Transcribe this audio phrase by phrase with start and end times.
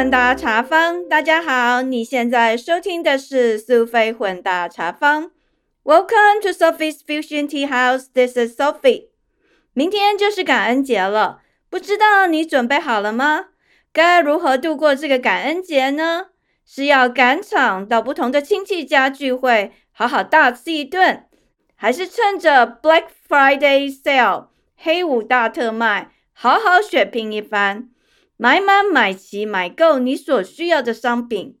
[0.00, 5.30] 混搭茶坊，大家好，你现在收听的是苏菲混搭茶坊。
[5.84, 8.06] Welcome to Sophie's Fusion Tea House.
[8.14, 9.08] This is Sophie.
[9.74, 13.48] 明天就是感恩节了，不知道你准备好了吗？
[13.92, 16.28] 该如何度过这个感恩节呢？
[16.64, 21.26] 是要赶场到不同的亲戚家聚会，好好大吃一顿，
[21.74, 24.46] 还是趁着 Black Friday Sale
[24.78, 27.90] 黑五大特卖，好好血拼一番？
[28.42, 31.58] 买满买齐买够你所需要的商品，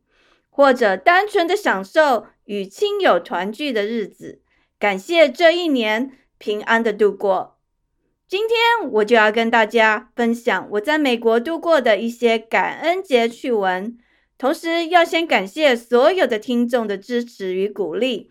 [0.48, 4.40] 或者单纯的享受与亲友团聚的日子，
[4.78, 7.58] 感谢这一年平安的度过。
[8.26, 13.98] 今天我就要跟大家分享我在美国度过的一些感恩节趣闻，
[14.38, 18.30] 同时要先感谢所有的听众的支持与鼓励，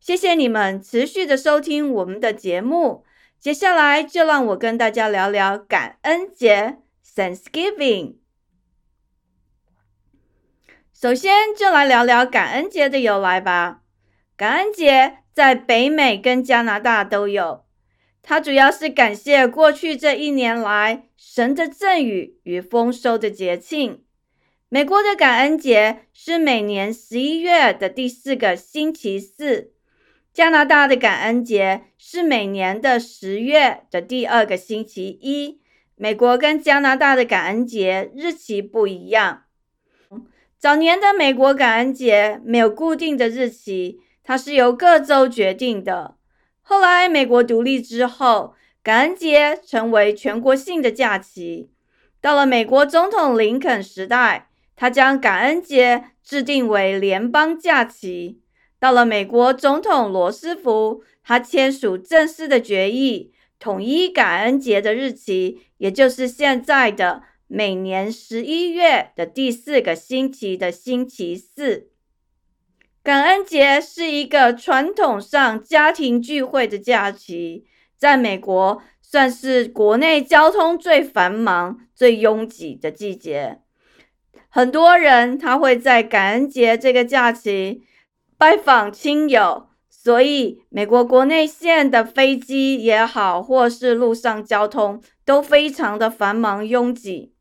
[0.00, 3.04] 谢谢你们持续的收听我们的节目。
[3.38, 6.83] 接下来就让我跟大家聊聊感恩节。
[7.14, 8.16] Thanksgiving。
[10.92, 13.82] 首先，就来聊聊感恩节的由来吧。
[14.36, 17.66] 感恩节在北美跟加拿大都有，
[18.22, 24.02] 它主要是感谢过去这一年来神的赠予与丰收的节庆。
[24.68, 29.72] 美国的感恩节是每年十一月的第四个星期四，
[30.32, 35.60] 加拿大的感恩节是每年的十月的第二个星期一。
[35.96, 39.44] 美国跟加拿大的感恩节日期不一样。
[40.58, 46.16] 早年的美国感恩节没有固定的日期，它是由各州决定的。
[46.62, 51.70] 后来美国独立之后，感恩节成为全国性的假期。
[52.22, 58.40] 到了美国总统林肯时代，他将感恩节制定为联邦假期。
[58.80, 63.33] 到了美国总统罗斯福，他签署正式的决议。
[63.58, 71.90] 统一感恩节的日期，也就是现在的每年十一月的第四个星期的星期四。
[73.02, 83.60] 感恩节是一个传统上家庭聚会的假期，在美国算是国内交通最繁忙、最拥挤的季节。
[84.48, 87.84] 很多人他会在感恩节这个假期
[88.38, 89.68] 拜访亲友。
[90.04, 97.32] 所以，美国国内线的飞机也好，或是路上交通都非常的繁忙拥挤。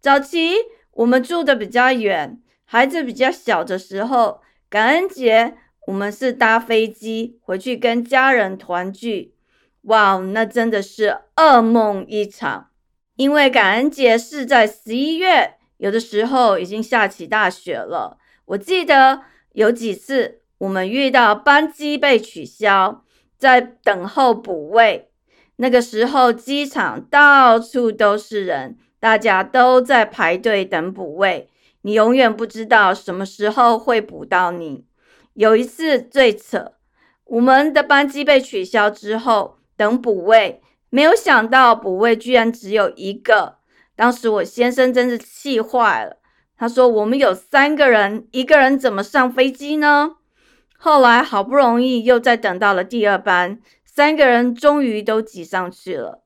[0.00, 0.54] 早期
[0.92, 9.34] 我们住的比较远，孩子比较小的时候，感恩节我们是搭飞机回去跟家人团聚。
[9.82, 12.70] 哇，那真的是噩梦一场，
[13.16, 18.16] 因为感恩节是在十一月，有的时候已经下起大雪了。
[18.46, 20.40] 我记得有几次。
[20.58, 23.04] 我们遇到班机被取消，
[23.38, 25.10] 在等候补位。
[25.56, 31.48] 那个时候，机场到处都是人，大家都在排队等补位。
[31.82, 34.84] 你永远不知道什么时候会补到你。
[35.34, 36.72] 有一次最扯，
[37.24, 43.58] 我们的班机被取消之后，等补位，没有想到补位居然只有一个。
[43.94, 46.18] 当时我先生真是气坏了，
[46.56, 50.16] 他说：“我们有三个人，一个人怎么上飞机呢？”
[50.80, 56.22] 后来好不容易又再等到了第二班，三个人终于都挤上去了。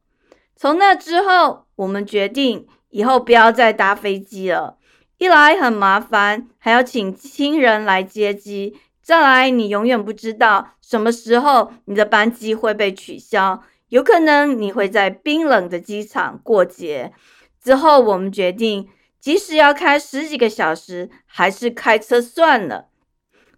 [0.55, 4.77] 从那之后，我们决定以后不要再搭飞机了。
[5.17, 17.13] 一来很麻烦，还要请亲人来接机；再来，你永远不知道什么时候你的班机会被取消，有可能你会在冰冷的机场过节。
[17.59, 22.89] 之后，我们决定，即使要开十几个小时，还是开车算了。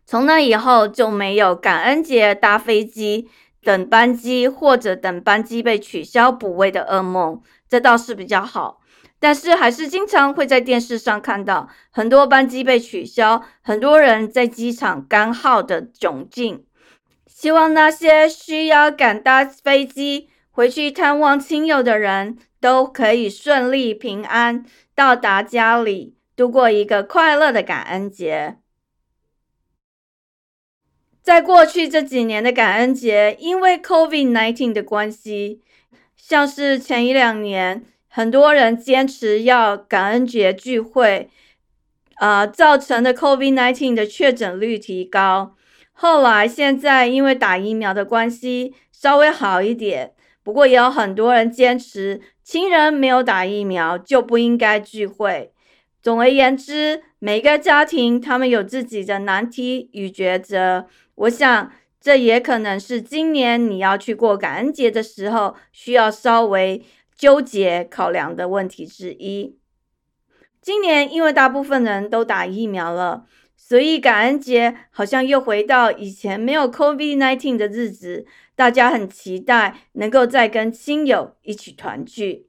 [0.06, 3.28] 从那以后就没有感恩节搭飞机
[3.62, 8.81] 等班机或者等班机被取消补位的噩梦，这倒是比较好。
[9.19, 16.66] 但是还是经常会在电视上看到很多班机被取消，很多人在机场干耗的窘境。
[17.27, 24.65] 希望那些需要赶搭飞机回去探望亲友的人都可以顺利平安
[24.95, 28.59] 到达家里，度过一个快乐的感恩节。
[31.24, 35.62] 在过去这几年的感恩节，因为 COVID-19 的关系，
[36.18, 41.30] 像是前一两年，很多人坚持要感恩节聚会，
[42.16, 45.56] 啊，造成的 COVID-19 的确诊率提高。
[45.94, 50.12] 后来现在因为打疫苗的关系，稍微好一点，
[50.42, 55.53] 不过也有很多人坚持，亲人没有打疫苗就不应该聚会。
[56.03, 60.86] 总而言之，每个家庭他们有自己的难题与抉择。
[61.16, 66.84] 我想，这也可能是今年你要去过感恩节的时候需要稍微
[67.16, 69.59] 纠结考量的问题之一。
[70.61, 73.27] 今年因为大部分人都打疫苗了，
[73.57, 82.49] 所以感恩节好像又回到以前没有 COVID-19 的日子，大家很期待能够再跟亲友一起团聚。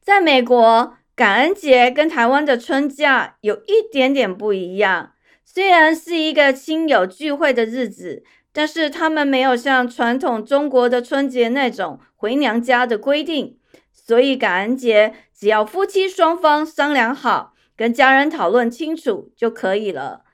[0.00, 5.13] 在美国，感恩节跟台湾的春假有一点点不一样。
[5.54, 13.56] 虽然是一个亲友聚会的日子，但是他们没有像传统中国的春节那种回娘家的规定，
[13.92, 20.24] 所以感恩节只要夫妻双方商量好，跟家人讨论清楚就可以了。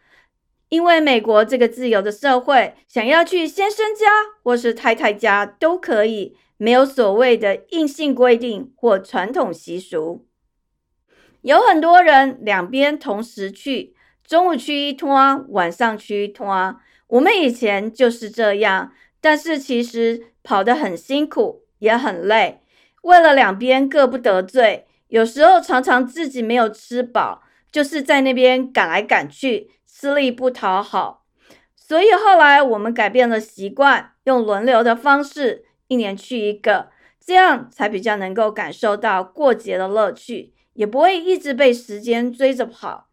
[0.70, 4.06] 因为美国这个自由的社会，想要去先生家
[4.42, 6.34] 或是太太家都可以。
[6.56, 10.26] 没有所谓的硬性规定或传统习俗，
[11.42, 13.94] 有很多人两边同时去，
[14.30, 16.80] 中午去一趟，晚上去一趟。
[17.08, 22.60] 我们以前就是这样，但是其实跑得很辛苦，也很累。
[23.02, 27.42] 为了两边各不得罪，有时候常常自己没有吃饱，
[27.72, 31.24] 就是在那边赶来赶去，吃力不讨好。
[31.74, 35.64] 所以后来我们改变了习惯，用轮流的方式。
[35.88, 43.08] 一年去一个，这样才比较能够感受到过节的乐趣，也不会一直被时间追着跑。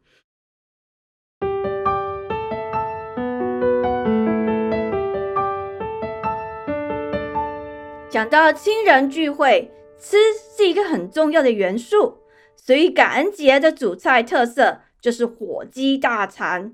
[8.18, 10.18] 讲到亲人聚会，吃
[10.58, 12.18] 是一个很重要的元素，
[12.56, 16.74] 所以感恩节的主菜特色就是火鸡大餐。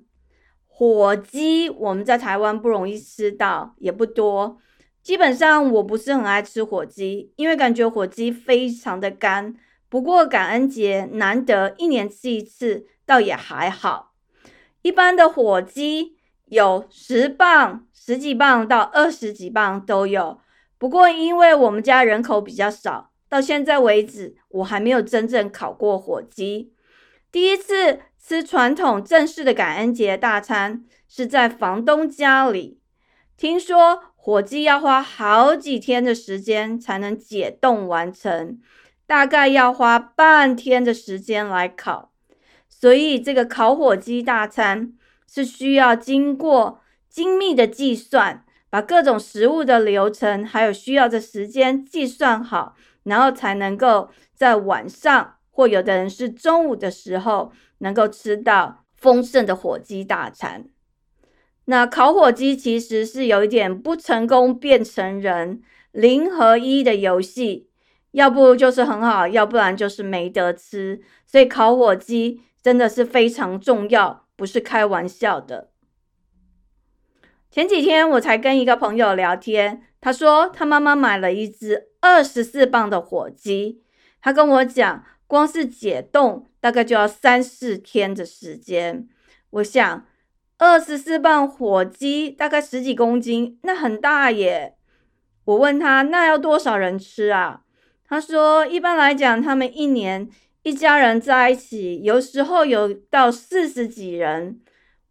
[0.70, 4.58] 火鸡我们在台湾不容易吃到，也不多。
[5.02, 9.54] 基本上我不是很爱吃火鸡，因为感觉火鸡非常的干。
[9.90, 14.14] 不过感恩节难得一年吃一次，倒也还好。
[14.82, 20.40] 一般的火鸡有十磅、十几磅到二十几磅都有。
[20.84, 26.74] 不过因为我们家人口比较少，到现在为止我还没有真正烤过火鸡。
[27.32, 32.82] 第一次吃传统正式的感恩节大餐是在房东家里，
[33.38, 34.04] 听说。
[34.16, 38.60] 火鸡要花好几天的时间才能解冻完成，
[39.06, 42.12] 大概要花半天的时间来烤，
[42.70, 44.94] 所以这个烤火鸡大餐
[45.30, 48.43] 是需要经过精密的计算，
[48.74, 60.66] 把各种食物的流程还有需要的时间计算好，然后才能够在晚上或有的人是中午的时候能够吃到丰盛的火鸡大餐。
[61.66, 65.62] 那烤火鸡其实是有一点不成功变成人
[65.92, 67.70] 零和一的游戏，
[68.14, 71.00] 要不就是很好，要不然就是没得吃。
[71.28, 75.70] 所以烤火鸡真的是非常重要，不是开玩笑的。
[77.54, 83.84] 前几天我才跟一个朋友聊天，他说他妈妈买了一只二十四磅的火鸡，
[84.20, 89.08] 他跟我讲，光是解冻大概就要三四天的时间。
[89.52, 90.04] 我想。
[90.58, 94.76] 二十四磅火鸡大概十几公斤，那很大耶。
[95.46, 97.62] 我问他那要多少人吃啊？
[98.08, 100.28] 他说一般来讲，他们一年
[100.64, 104.60] 一家人在一起，有时候有到四十几人。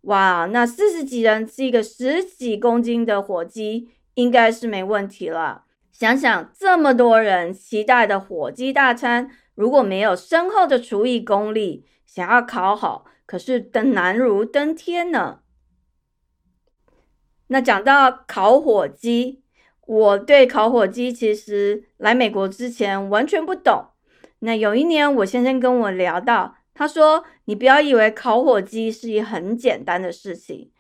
[0.03, 5.65] 哇，那四十几人吃一个十几公斤的火鸡，应该是没问题了。
[5.93, 13.05] 想想这么多人期待的火鸡大餐，如果没有深厚的厨艺功力，想要烤好。
[13.25, 15.39] 可是登难如登天呢。
[17.47, 19.43] 那讲到烤火鸡，
[19.87, 23.87] 我对烤火鸡其实来美国之前完全不懂。
[24.41, 30.71] 那有一年我先生跟我聊到，他说：“你不要以为烤火鸡是一很简单的事情。”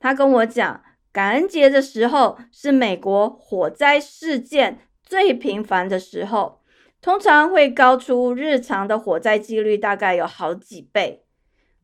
[0.00, 0.82] 他跟我讲，
[1.12, 6.60] 感恩节的时候是美国火灾事件最频繁的时候，
[7.00, 11.24] 通常会高出日常的火灾几率大概有好几倍。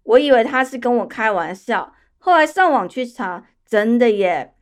[0.04, 4.54] 我以为他是跟我开玩笑，后来上网去查，真的耶。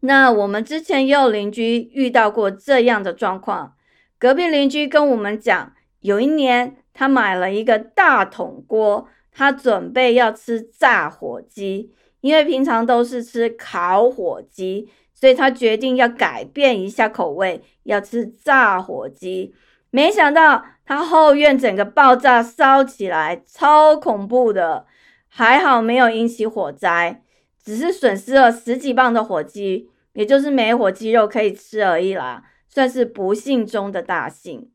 [0.00, 3.74] 那我们之前也有邻居遇到过这样的状况，
[4.18, 19.54] 隔壁邻居跟我们讲，有一年他买了一个大桶锅，他准备要吃炸火鸡，因为平常都是吃烤火鸡，所以他决定要改变一下口味，要吃炸火鸡。
[19.90, 24.84] 没想到他后院整个爆炸烧起来，超恐怖的。
[25.28, 27.22] 还好没有引起火灾，
[27.62, 34.72] 只是损失了十几磅的火鸡，也就是没火鸡肉可以吃而已啦，算是不幸中的大幸。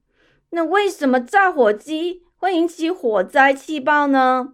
[0.55, 4.53] 那为什么炸火机会引起火灾气爆呢？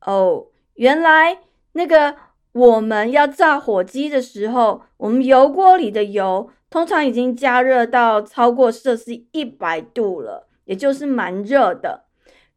[0.00, 1.40] 哦，原来
[1.72, 2.16] 那个
[2.52, 6.50] 我们要炸火机的时候，我们油锅里的油。
[6.68, 12.04] 通常已经加热到超过摄氏一百度了，也就是蛮热的。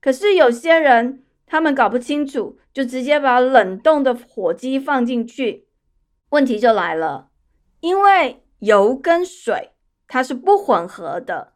[0.01, 5.67] 可是有些人他们搞不清楚，就直接把冷冻的火鸡放进去，
[6.29, 7.29] 问题就来了，
[7.81, 9.71] 因为油跟水
[10.07, 11.53] 它是不混合的，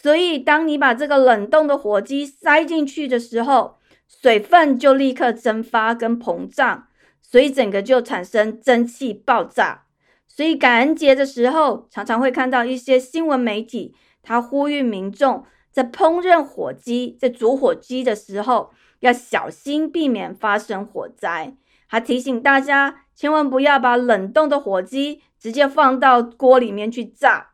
[0.00, 6.86] 所以当你把这个冷冻的火鸡塞进去的时候，水分就立刻蒸发跟膨胀，
[7.20, 9.86] 所以整个就产生蒸汽爆炸。
[10.28, 21.56] 所以感恩节的时候，常常会看到一些新闻媒体，他呼吁民众在烹饪火鸡、在煮火鸡的时候，要小心避免发生火灾。
[21.88, 27.48] 还提醒大家，千万不要把冷冻的火鸡直接放到锅里面去炸，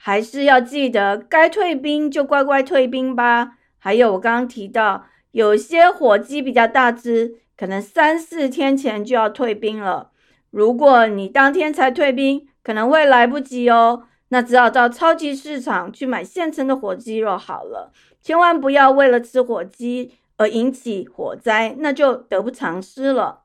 [0.00, 3.58] 还是要记得该退兵就乖乖退兵吧。
[3.78, 10.12] 还有我刚刚提到，有些火鸡比较大只，可能三四天前就要退兵了。
[10.50, 14.04] 如果你当天才退兵，可能会来不及哦。
[14.30, 17.92] 那只好到超级市场去买现成的火鸡肉好了。
[18.20, 23.42] 千万不要为了吃火鸡而引起火灾，那就得不偿失了。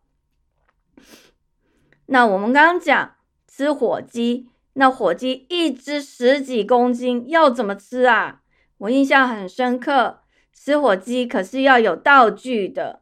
[2.08, 3.16] 那我们刚刚讲
[3.48, 8.42] 吃火鸡，那火鸡一只十几公斤，要怎么吃啊？
[8.78, 10.20] 我印象很深刻，
[10.54, 13.02] 吃火鸡可是要有道具的。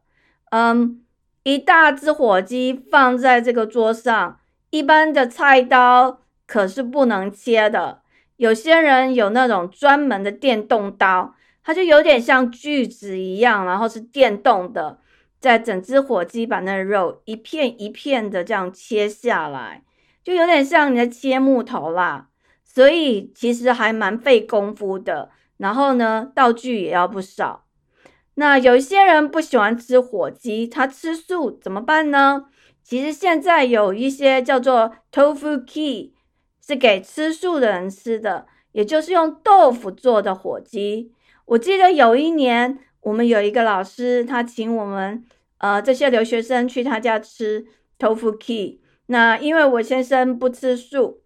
[0.50, 0.98] 嗯。
[1.44, 4.38] 一大只火鸡放在这个桌上，
[4.70, 8.02] 一般的菜刀可是不能切的。
[8.36, 15.00] 有些人有那种专门的电动刀，它就有点像锯子一样，然后是电动的，
[15.40, 19.82] 在整只火鸡把那肉一片一片的这样切下来，
[20.22, 22.28] 就有点像你在切木头啦。
[22.64, 27.66] 所以其实还蛮费功夫的，然后呢，道具也要不少。
[28.36, 32.46] 那有一些人不喜欢吃火鸡，他吃素怎么办呢？
[32.82, 36.14] 其实现在有一些叫做 tofu key，
[36.66, 41.12] 是给吃素的人吃的，也就是用豆腐做的火鸡。
[41.44, 45.22] 我记得有一年，我们有一个老师，他请我们
[45.58, 47.66] 呃这些留学生去他家吃
[47.98, 48.80] tofu key。
[49.06, 51.20] 那因为我先生不吃素。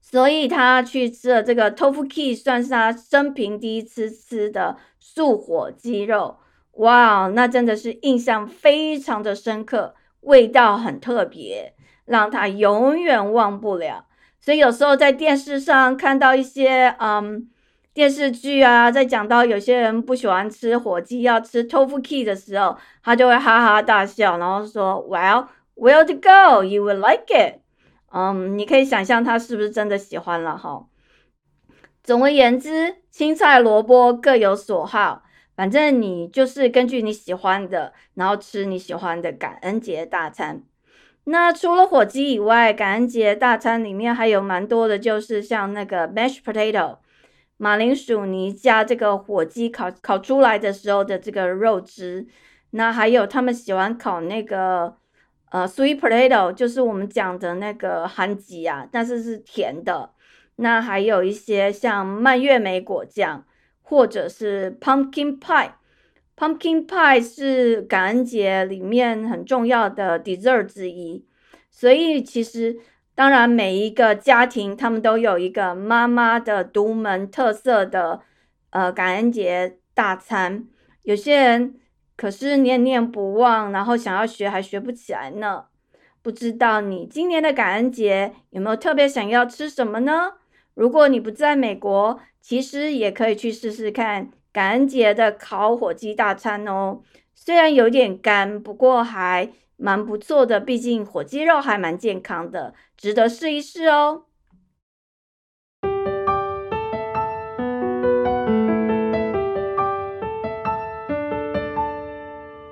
[0.00, 6.38] 所以他去吃了这个 tofu key，算是他生平第一次吃的素火鸡肉。
[6.72, 11.74] 哇，那真的是印象非常的深刻，味道很特别，
[12.06, 14.06] 让他永远忘不了。
[14.40, 17.46] 所以有时候在电视上看到一些嗯
[17.92, 26.64] 电视剧啊，在讲到有些人不喜欢吃火鸡，要吃 tofu key 的时候，他就会哈哈大笑，然后说：“Well, where to go?
[26.64, 27.60] You will like it.”
[28.10, 30.86] 嗯，你可以想象他是不是真的喜欢了哈。
[32.02, 40.62] 总而言之，青菜萝卜各有所好，反正你就是根据你喜欢的，然后吃你喜欢的感恩节大餐。
[41.24, 46.96] 那除了火鸡以外，感恩节大餐里面还有蛮多的，就是像那个 mashed potato
[47.58, 52.26] 马铃薯泥加这个火鸡烤烤出来的时候的这个肉汁。
[52.70, 54.97] 那还有他们喜欢烤那个。
[55.50, 60.10] 呃，sweet potato 就是我们讲的那个韩吉啊，但是是甜的。
[60.56, 63.44] 那还有一些像蔓越莓果酱，
[63.80, 65.70] 或者是 pumpkin pie。
[66.36, 71.24] pumpkin pie 是感恩节里面很重要的 dessert 之一。
[71.70, 72.76] 所以其实，
[73.14, 78.20] 当然每一个家庭他们都有一个妈妈的独门特色的
[78.70, 80.66] 呃感恩节大餐。
[81.02, 81.74] 有些人。
[82.18, 85.66] 可是念念不忘，然后想要学还学不起来呢。
[86.20, 90.32] 不知道你今年的感恩节有没有特别想要吃什么呢？
[90.74, 97.02] 如果你不在美国，其实也可以去试试看感恩节的烤火鸡大餐哦。
[97.36, 104.24] 虽然有点干，不过还蛮不错的，毕竟火鸡肉还蛮健康的，值得试一试哦。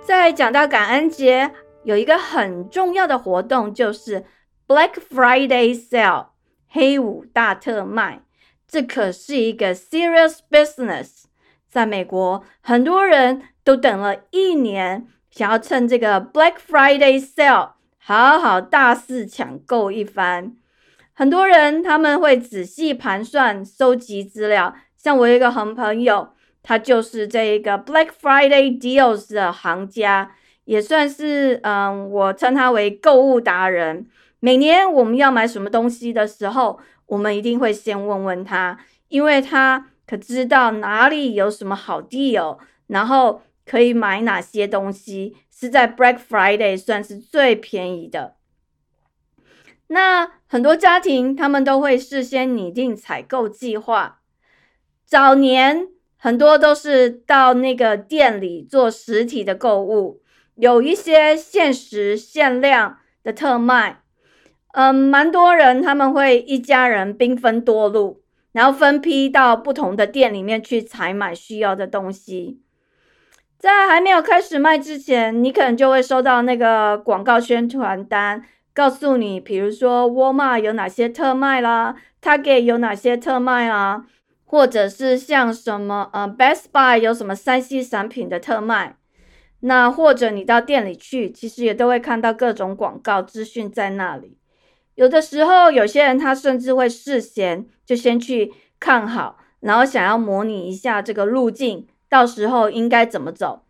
[0.06, 1.50] 在讲到感恩节，
[1.82, 4.24] 有一个很重要的活动，就是
[4.68, 6.28] Black Friday Sale
[6.68, 8.22] 黑五大特卖。
[8.68, 11.24] 这可是一个 serious business。
[11.68, 20.54] 在美国，很多人都等了一年，想要趁这个 Black Friday Sale 好好大肆抢购一番。
[21.14, 24.76] 很多人他们会仔细盘算、收集资料。
[24.96, 26.28] 像我一个好朋友。
[26.68, 30.32] 他就是这一个 Black Friday Deals 的行家，
[30.64, 34.04] 也算是嗯，我称他为购物达人。
[34.40, 42.58] 每年我们要买什么东西的时候，我们一定会先问问他，因为他可知道哪里有什么好 deal，
[42.88, 48.34] 然后可以买哪些东西是在 Black Friday 算是最便宜的。
[49.86, 54.18] 那很多家庭他们都会事先拟定采购计划，
[55.04, 55.90] 早年。
[56.18, 60.20] 很多都是到那个店里做实体的购物，
[60.54, 64.02] 有一些限时限量的特卖。
[64.72, 72.60] 嗯，蛮多人他们会一家人兵分多路，然后分批到不同的店里面去采买需要的东西。
[73.58, 78.42] 在还没有开始卖之前，你可能就会收到那个广告宣传单，
[78.74, 84.04] 告诉你，比如说沃尔玛有哪些特卖啦，Target 有哪些特卖啊，
[84.46, 88.96] 或者是像什么呃 Best Buy 有什么三 C 产品的特卖。
[89.60, 94.38] 那或者你到店里去，其实也都会看到各种广告资讯在那里。
[94.94, 101.86] 有的时候，有些人他甚至会事先就先去看好，然后想要模拟一下这个路径。
[102.08, 103.64] 到时候应该怎么走？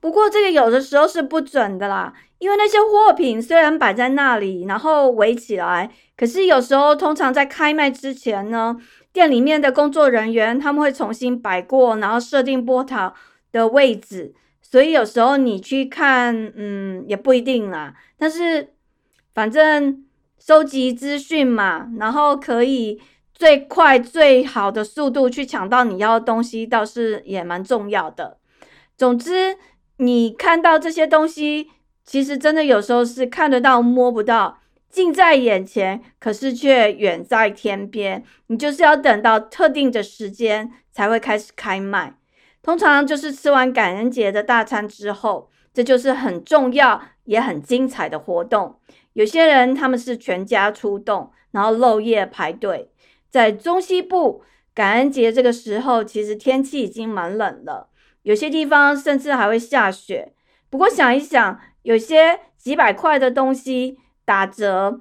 [0.00, 8.76] 不过这个有的时候是不准的啦，因为那些货品虽然摆在那里，然后围起来，可是有时候通常在开卖之前呢，
[9.12, 13.14] 店里面的工作人员他们会重新摆过，然后设定波涛
[13.52, 17.94] 的位置，所以有时候你去看，嗯，也不一定啦。
[18.18, 18.72] 但是
[19.34, 20.04] 反正
[20.38, 23.00] 收集资讯嘛，然后可以。
[23.32, 28.36] 最快最好的速度去抢到你要的东西，倒是也蛮重要的。
[28.98, 29.56] 总之，
[29.96, 31.70] 你看到这些东西，
[32.04, 34.58] 其实真的有时候是看得到摸不到，
[34.90, 38.24] 近在眼前，可是却远在天边。
[38.48, 42.14] 你就是要等到特定的时间才会开始开卖，
[42.60, 48.78] 通常就是吃完感恩节的大餐之后，这就是很重要也很精彩的活动。
[49.12, 52.90] 有些人他们是全家出动，然后漏夜排队。
[53.30, 54.42] 在中西部，
[54.74, 57.88] 感恩节这个时候，其实天气已经蛮冷了，
[58.22, 60.32] 有些地方甚至还会下雪。
[60.68, 63.98] 不过想一想，有些几百块的东西
[64.30, 65.00] 打折，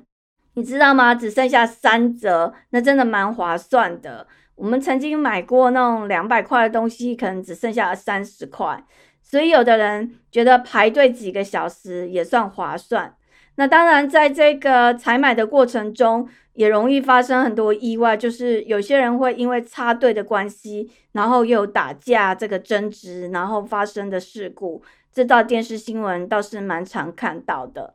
[0.56, 1.14] 你知道吗？
[1.14, 4.26] 只剩下三折，那真的蛮划算的。
[4.56, 8.84] 我们曾经买过那种两百块的东西，可能只剩下三十块，
[9.22, 13.14] 所以有的人觉得排队几个小时也算划算。
[13.58, 24.82] 那当然，在这个采买的过程中，也容易发生很多意外，就是有些人会因为插队的关系，然后又打架，这个争执，然后发生的事故，
[25.14, 27.94] 这道电视新闻倒是蛮常看到的。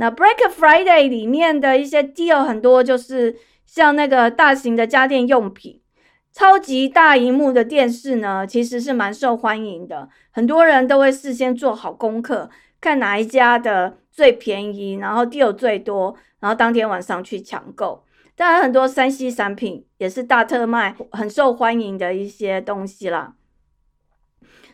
[0.00, 3.36] 那 Break Friday 里面的一些 deal 很多，就是
[3.66, 5.82] 像那个大型的家电用品，
[6.32, 12.48] 超级大荧幕的电视呢，其实是蛮受欢迎的，很多人都会事先做好功课，
[12.80, 16.16] 看哪一家的最便宜，然后 deal 最多。
[16.38, 18.02] 然后当天晚上去抢购，
[18.34, 23.34] 当然很多三 C 产品也是大特卖，很受欢迎的一些东西啦。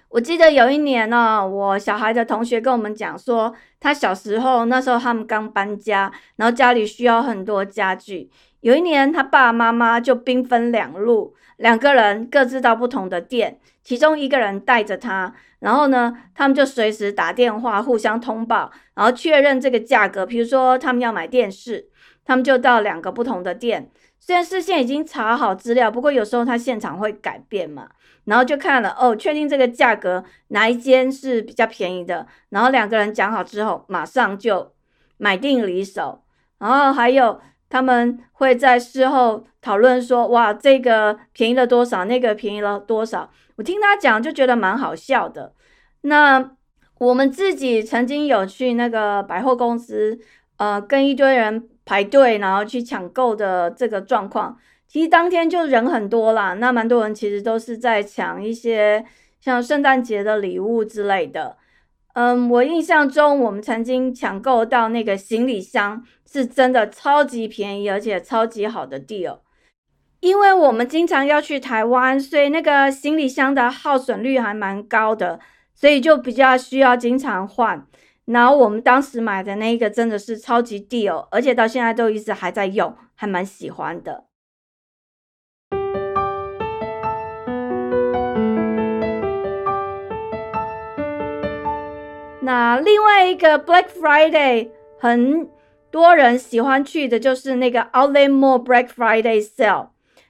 [0.09, 8.31] 我记得有一年呢，我小孩的同学跟我们讲说，他小时候那时候他们刚搬家，然后家里需要很多家具。
[8.61, 20.25] 有一年他爸爸妈妈就兵分两路，两个人各自到不同的店，其中一个人带着他，然后呢，他们就随时打电话互相通报，然后确认这个价格。
[20.25, 21.89] 比如说他们要买电视，
[22.25, 27.89] 他们就到两个不同的店，虽然事先已经查好资料，不过有时候他现场会改变嘛。
[28.27, 34.73] 然后就看了哦，确定这个价格哪一间是比较便宜的，然后两个人讲好之后，马上就
[35.17, 36.23] 买定离手。
[36.59, 43.31] 然后还有他们会在事后讨论说，哇，这个便宜了多少，那个便宜了多少。
[43.57, 45.53] 我听他讲就觉得蛮好笑的。
[46.03, 46.53] 那
[46.99, 50.19] 我们自己曾经有去那个百货公司，
[50.57, 54.59] 呃，跟一堆人排队，然后去抢购的这个状况。
[54.89, 59.05] 其实当天就人很多啦，那蛮多人其实都是在抢一些
[59.41, 61.57] 像圣诞节的礼物之类的。
[62.15, 69.41] 嗯，我印象中我们曾经抢购到那个行李箱，是真的超级便宜，而且超级好的 deal。
[70.21, 75.39] 因为我们经常要去台湾，所以那个行李箱的耗损率还蛮高的，
[75.75, 77.87] 所以就比较需要经常换。
[78.25, 84.25] 然后我们当时买的那个真的是超级 deal，而且到现在都一直还在用，还蛮喜欢的。
[92.47, 94.69] 那另外一个 Black Friday
[95.01, 95.49] 很
[95.91, 99.89] 多人喜欢去的就是那个 Outlet Mall Black Friday Sale，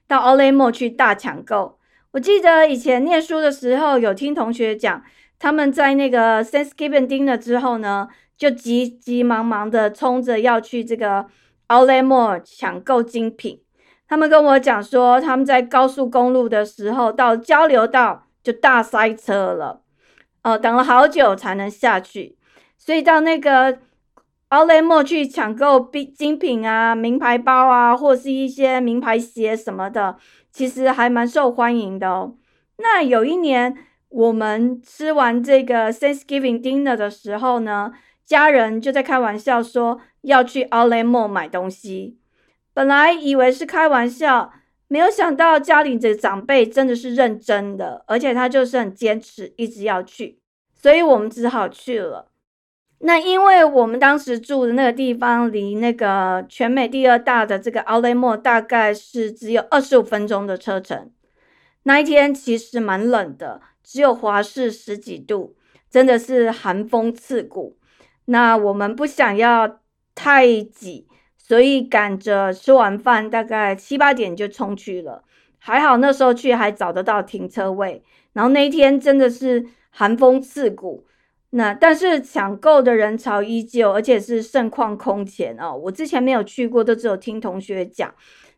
[0.09, 1.79] 到 Outlet Mall 去大抢购。
[2.13, 5.03] 我记得以前念书的时候，有听同学讲，
[5.39, 11.27] 他们在那个 Thanksgiving dinner 之后呢，就急急忙忙的冲着要去这个
[11.69, 13.61] Outlet Mall 抢购精品。
[14.09, 19.83] 他们跟我讲说，他们在高速公路的时候，到交流道就大塞车了。
[20.47, 22.37] 哦，等了好久才能下去，
[22.79, 23.79] 所以到那个
[24.51, 30.17] Outlet Mall 去抢购精品啊、名牌包啊，或是一些名牌鞋什么的，
[30.53, 32.37] 其实还蛮受欢迎的哦。
[32.79, 33.77] 那有一年，
[34.09, 37.93] 我们吃完这个 Thanksgiving dinner 的时候呢，
[38.25, 42.19] 家人就在开玩笑说要去 Outlet Mall 买东西。
[42.73, 44.53] 本来以为是开玩笑，
[44.89, 50.39] 没有想到家里的长辈真的是认真的，而且他就是很坚持，一直要去，
[50.75, 52.31] 所以我们只好去了。
[53.01, 61.11] 那因为我们当时住的那个地方离那个全美第二大的这个奥雷莫大概是只有二十五分钟的车程。
[61.83, 65.57] 那一天其实蛮冷的，只有华氏十几度，
[65.91, 67.77] 真的是寒风刺骨。
[68.25, 69.81] 那我们不想要
[70.15, 71.07] 太挤，
[71.49, 75.23] 所以赶着吃完饭大概七八点就冲去了。
[75.59, 78.03] 还好那时候去还找得到停车位。
[78.33, 81.07] 然后那一天真的是寒风刺骨。
[81.51, 85.73] 那但是抢购的人潮依旧，而且是盛况空前哦。
[85.85, 88.13] 我之前没有去过，都只有听同学讲。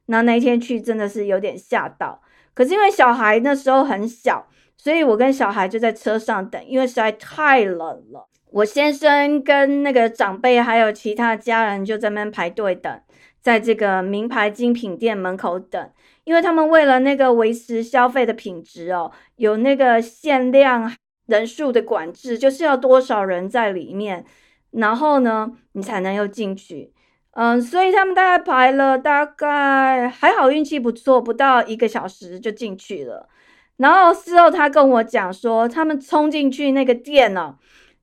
[0.07, 2.23] 那那一天去真的是有点吓到。
[2.55, 4.47] 可是因为小孩那时候很小，
[4.79, 7.79] 所以我跟小孩就在车上等，因为实在太冷
[8.13, 8.28] 了。
[8.51, 13.01] 我先生跟那个长辈还有其他家人就在那边排队等，
[13.41, 15.91] 在这个名牌精品店门口等，
[16.25, 20.93] 因为他们为了那个维持消费的品质哦，有那个限量。
[21.29, 24.25] 人数的管制就是要多少人在里面，
[24.71, 26.95] 然后呢，你才能又进去。
[27.33, 33.29] 嗯，所以他们大概排了大概还好，运气不错，不到一个小时就进去了。
[33.77, 37.57] 然后事后他跟我讲说，他们冲进去那个店呢，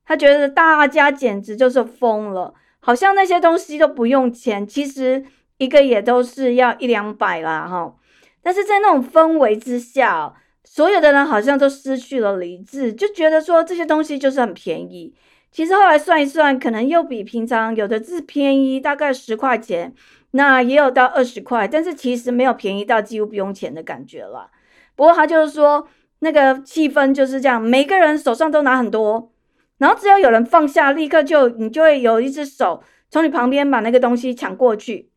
[0.06, 5.26] 他觉得大家简直就是疯了，好像那些东西都不用钱，其实
[5.58, 7.96] 一个也都是要一两百啦哈。
[8.42, 10.36] 但是在那种氛围之下。
[10.68, 15.14] 所有的人好像都失去了理智，就觉得说这些东西就是很便宜。
[15.52, 19.94] 其实后来算一算，可能又比平常有的是便宜大概十块钱，
[20.32, 24.50] 那也有到二十块，但是其实没有便宜到几乎不用钱的感觉了。
[24.96, 25.88] 不过他就是说
[26.20, 29.32] 那个气氛就是这样，每个人手上都拿很多，
[29.78, 35.10] 然后只要有人放下，立刻就你就会有一只手从你旁边把那个东西抢过去，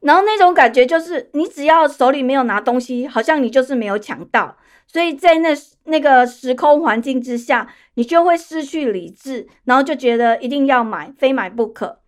[0.00, 4.56] 然后那种感觉就是你只要手里没有拿东西，好像你就是没有抢到。
[4.86, 5.50] 所以在那
[5.84, 11.98] 那个时空环境之下，你就会失去理智，然后就觉得一定要买，非买不可。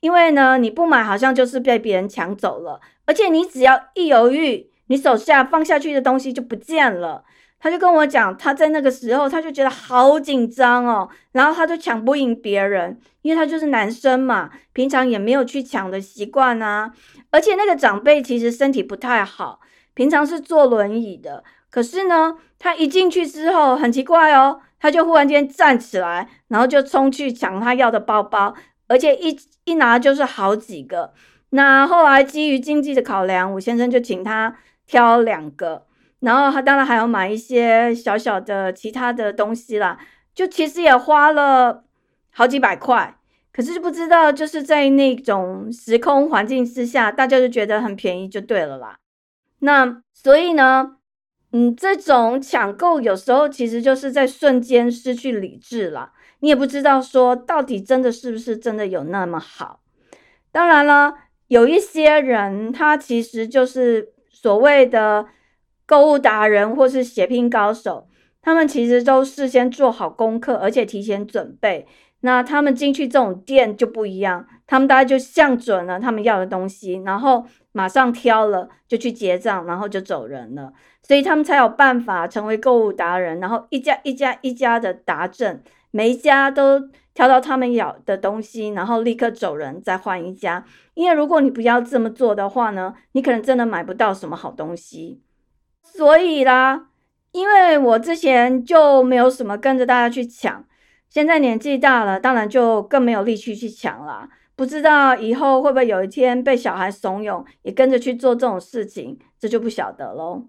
[0.00, 7.24] 因为呢，你不买好像就是被别人抢走了，而且你只要一犹豫，你手下放下去的东西就不见了。
[7.64, 16.92] 他就跟我讲，他在那个时候他就觉得好紧张哦，然后他就抢不赢别人，因为他就是男生嘛，平常也没有去抢的习惯啊。
[17.30, 19.60] 而且那个长辈其实身体不太好，
[19.94, 21.42] 平常是坐轮椅的。
[21.70, 28.54] 可是呢，他一进去之后很奇怪哦，他就忽然间站起来，然后就冲去抢他要的包包，
[28.88, 31.14] 而且一一拿就是好几个。
[31.48, 34.54] 那后来基于经济的考量，我先生就请他
[34.86, 35.86] 挑两个，
[36.24, 39.98] 然后他当然还要买一些小小的其他的东西啦，
[40.34, 41.84] 就其实也花了
[42.30, 43.16] 好几百块。
[43.52, 48.98] 可是就不知道就是在那种时空环境之下，大家就觉得很便宜就对了啦。
[49.60, 50.96] 那所以呢？
[51.56, 56.10] 嗯，这种抢购有时候其实就是在瞬间失去理智了，
[56.40, 59.78] 你也不知道说到底真的是不是真的有那么好。
[60.50, 61.14] 当然了，
[61.46, 65.26] 有一些人他其实就是所谓的
[65.86, 68.08] 购物达人或是血拼高手，
[68.40, 71.86] 他们其实都事先做好功课，而且提前准备。
[72.20, 80.72] 那他们进去这种店就不一样，他们大概就向准了他们要的东西，然后马上挑了就去结账，然后就走人了。
[81.02, 86.80] 所以他们才有办法成为购物达人，然后一家一家一家的达阵，每一家都
[87.12, 90.64] 挑到他们要的东西，然后立刻走人，再换一家。
[90.94, 95.20] 因为如果你不要这么做的话呢，你可能真的买不到什么好东西。
[95.84, 96.88] 所以啦，
[97.30, 100.64] 因为我之前就没有什么跟着大家去抢，
[101.08, 104.28] 现在年纪大了，当然就更没有力气去抢了。
[104.56, 110.44] 不知道以后会不会有一天被小孩怂恿，也跟着去做这种事情，这就不晓得喽。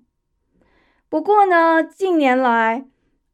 [1.09, 2.85] 不过呢，近年来，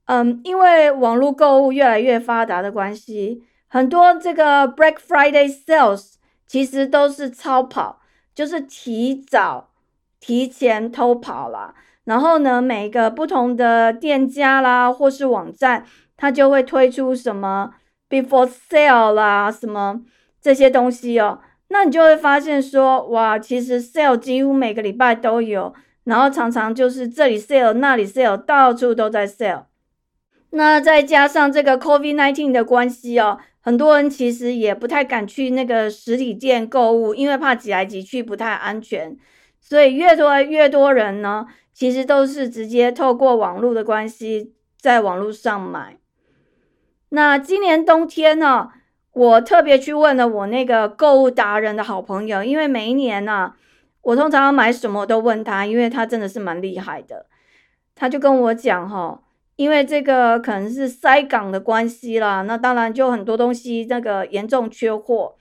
[0.06, 6.14] 嗯，因为网络购物越来越发达的关系，很多这个 Black Friday sales
[6.46, 8.02] 其实都是超跑，
[8.34, 9.72] 就是提早、
[10.20, 11.76] 提前偷跑了。
[12.04, 15.86] 然后呢，每一个不同的店家啦，或是网站，
[16.18, 17.72] 它就会推出什么
[18.10, 20.02] Before Sale 啦，什么
[20.42, 21.40] 这些东西哦。
[21.70, 25.74] 那你就会发现说，哇，其实 sale 几乎每个礼拜都有。
[26.04, 29.66] 然后常常就是这里 sale 那里 sale，到处都在 sale。
[30.50, 39.16] 那再加上这个 COVID nineteen 的关系哦，很多人其实也不太敢去那个实体店购物，因为怕挤来挤去不太安全。
[39.62, 45.98] 所以越多越多人呢，其实都是直接透过网络的关系，在网络上买。
[47.10, 48.72] 那今年冬天呢，
[49.14, 53.54] 我特别去问了我那个购物达人的好朋友，因为每一年呢，
[54.02, 57.28] 我通常要买什么都问他，因为他真的是蛮厉害的。
[57.96, 59.22] 他就跟我讲哈。
[59.58, 65.36] 因为这个可能是塞港的关系啦，那当然就很多东西那个严重缺货，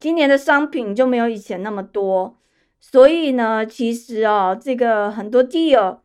[0.00, 2.39] 今年的商品就没有以前那么多，
[2.80, 5.98] 所以呢，其实哦，这个很多 deal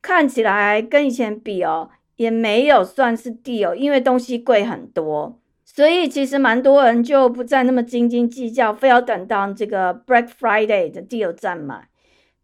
[0.00, 11.88] 看起来跟以前比哦，也没有算是 deal，因为东西贵很多，所以其实蛮多人就不再那么斤斤计较，非要等到这个 Black Friday 的 deal 再买，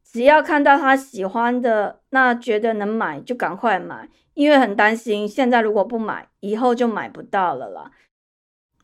[0.02, 4.08] 只要看到他喜欢的，那觉得能买就赶快买。
[4.34, 7.90] 因为很担心，现在如果不买，以后就买不到了啦。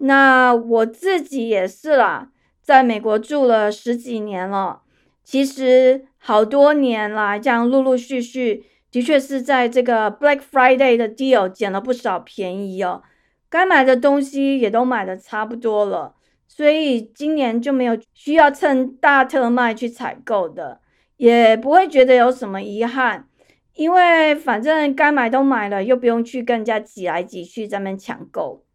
[0.00, 2.30] 那我自己也是啦，
[2.66, 4.82] 在美国住了十几年了，
[5.22, 13.04] 其实好多年来这样陆陆续续，的确是在这个 Black Friday 的 deal 捡了不少便宜哦。
[13.48, 16.16] 该买的东西也都买的差不多了，
[16.48, 20.80] 所以今年就没有需要趁大特卖去采购的，
[21.18, 23.28] 也不会觉得有什么遗憾。
[23.74, 28.65] 因为反正该买都买了，又不用去跟人家挤来挤去，在那抢购。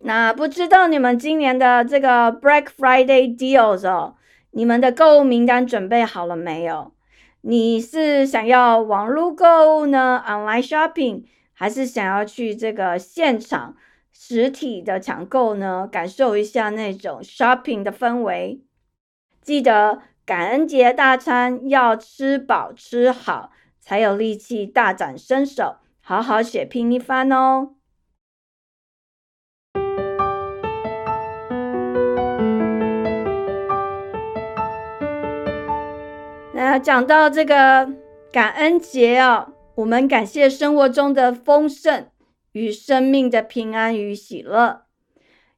[0.00, 4.16] 那不知道你们今年的这个 Black Friday deals 哦，
[4.50, 6.92] 你们的购物名单准备好了没有？
[7.42, 13.76] 你是想要网络购物呢，online shopping，还是想要去这个现场
[14.12, 15.88] 实体的抢购呢？
[15.90, 18.62] 感受一下那种 shopping 的氛围。
[19.42, 20.02] 记得。
[20.26, 27.70] 感恩节大餐要吃饱吃好，才有力气大展身手，好好血拼一番哦。
[36.62, 37.88] 那讲到这个
[38.30, 42.06] 感恩节哦，我们感谢生活中的丰盛
[42.52, 44.82] 与生命的平安与喜乐。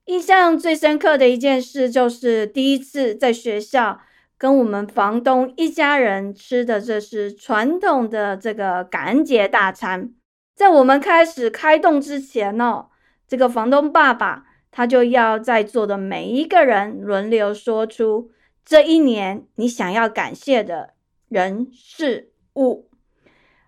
[0.04, 4.00] 印象最深刻的一件事，就是第一次在学校。
[4.38, 10.12] 跟我们房东一家人吃的，这是传统的这个感恩节大餐。
[10.54, 12.86] 在我们开始开动之前呢，
[13.26, 18.30] 这个房东爸爸他就要在座的每一个人轮流说出
[18.64, 20.94] 这一年你想要感谢的
[21.28, 22.88] 人事物。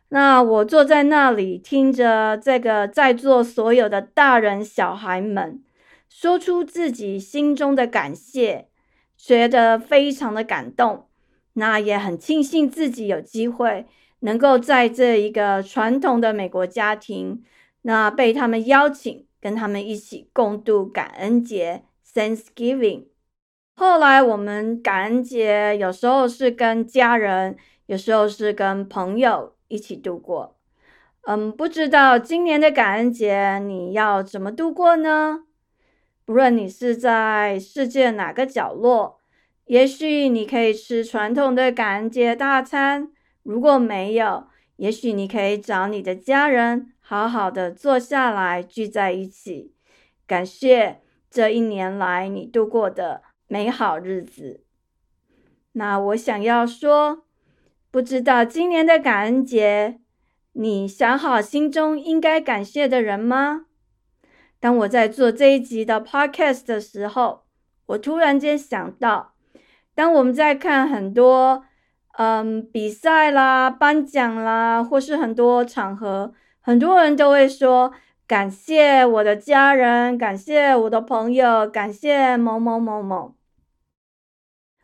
[0.08, 5.62] 那我坐在那里听着这个在座所有的大人小孩们
[6.08, 8.68] 说出自己心中的感谢。
[9.16, 11.06] 觉得非常的感动，
[11.54, 13.86] 那也很庆幸自己有机会
[14.18, 17.42] 能够在这一个传统的美国家庭，
[17.82, 23.04] 那被他们邀请跟他们一起共度感恩节 （Thanksgiving）。
[23.76, 27.56] 后来我们感恩节有时候是跟家人，
[27.86, 30.56] 有时候是跟朋友一起度过。
[31.22, 35.44] 嗯，不知道今年的感恩节你要怎么度过呢？
[36.24, 39.20] 不论你是在世界哪个角落，
[39.66, 43.08] 也许你可以吃传统的感恩节大餐；
[43.42, 49.74] 如果没有，也许你可以找你的家人好好的坐下来聚在一起，
[50.26, 54.64] 感谢这一年来你度过的美好日子。
[55.72, 57.24] 那我想要说，
[57.90, 60.00] 不知道今年的感恩节，
[60.52, 63.66] 你想好心中应该感谢的人吗？
[64.60, 67.42] 当我在做这一集的 podcast 的时候，
[67.86, 69.34] 我突然间想到，
[69.94, 71.64] 当我们在看很多
[72.16, 77.92] 嗯比赛啦、颁奖啦，或是很多场合，很多人都会说
[78.34, 83.36] 感谢我的家人，感谢我的朋友，感谢某某某某。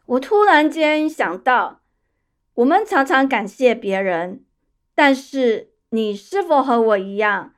[0.07, 1.81] 我突然间想到，
[2.55, 4.45] 我们常常感谢别人，
[4.95, 7.53] 但是你是否和我一样？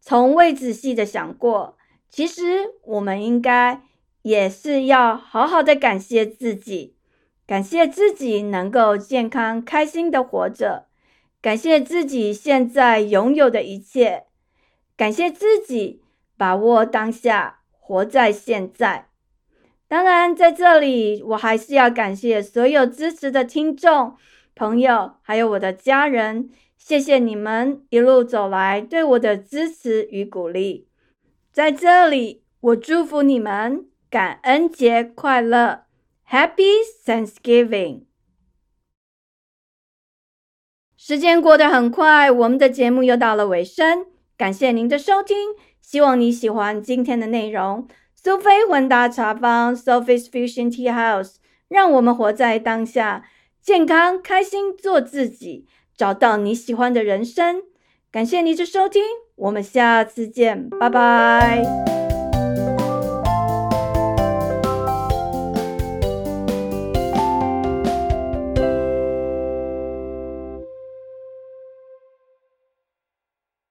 [0.00, 1.76] 从未仔细的想过，
[2.08, 3.82] 其实我们应该
[4.22, 6.96] 也是要好好的感谢自己，
[7.46, 10.86] 感谢自己能够健康开心的活着，
[11.42, 14.24] 感谢自己现在拥有的一切，
[14.96, 16.02] 感谢自己
[16.36, 19.08] 把握当下，活在现在。
[19.88, 24.16] 当然，在这里我还是要感谢所有支持的听众
[24.54, 26.50] 朋友，还有我的家人。
[26.76, 30.86] 谢谢你们一路走来对我的支持与鼓励，
[31.50, 35.84] 在这里我祝福你们感恩节快乐
[36.28, 38.02] ，Happy Thanksgiving！
[40.96, 45.36] 时间过得很快，我们的节目又到了尾声，感谢您的收听，
[45.80, 47.86] 希望你喜欢今天的内容。
[48.14, 51.36] 苏菲混搭茶坊 （Sophie's Fusion Tea House），
[51.68, 53.24] 让我们活在当下，
[53.62, 55.66] 健康开心做自己，
[55.96, 57.62] 找到你喜欢的人生。
[58.10, 59.02] 感谢您的收听，
[59.36, 62.03] 我们下次见，拜拜。